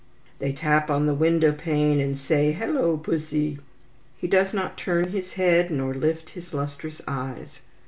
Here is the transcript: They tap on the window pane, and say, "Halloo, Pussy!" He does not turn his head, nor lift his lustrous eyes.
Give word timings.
They 0.39 0.51
tap 0.51 0.89
on 0.89 1.05
the 1.05 1.13
window 1.13 1.51
pane, 1.51 1.99
and 1.99 2.17
say, 2.17 2.53
"Halloo, 2.53 2.97
Pussy!" 2.97 3.59
He 4.17 4.25
does 4.27 4.51
not 4.51 4.75
turn 4.75 5.09
his 5.11 5.33
head, 5.33 5.69
nor 5.69 5.93
lift 5.93 6.31
his 6.31 6.55
lustrous 6.55 7.03
eyes. 7.07 7.61